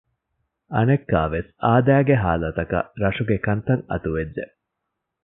[0.73, 4.43] އަނެއްކާވެސް އާދައިގެ ހާލަތަކަށް ރަށުގެ ކަންތައް އަތުވެއްޖެ